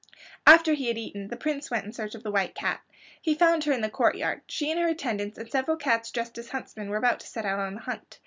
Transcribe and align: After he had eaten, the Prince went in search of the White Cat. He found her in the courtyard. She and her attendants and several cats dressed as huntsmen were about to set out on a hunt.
After 0.47 0.73
he 0.73 0.87
had 0.87 0.97
eaten, 0.97 1.27
the 1.27 1.37
Prince 1.37 1.69
went 1.69 1.85
in 1.85 1.93
search 1.93 2.15
of 2.15 2.23
the 2.23 2.31
White 2.31 2.55
Cat. 2.55 2.81
He 3.21 3.35
found 3.35 3.65
her 3.65 3.71
in 3.71 3.81
the 3.81 3.87
courtyard. 3.91 4.41
She 4.47 4.71
and 4.71 4.79
her 4.79 4.87
attendants 4.87 5.37
and 5.37 5.47
several 5.51 5.77
cats 5.77 6.09
dressed 6.09 6.39
as 6.39 6.49
huntsmen 6.49 6.89
were 6.89 6.97
about 6.97 7.19
to 7.19 7.27
set 7.27 7.45
out 7.45 7.59
on 7.59 7.77
a 7.77 7.81
hunt. 7.81 8.17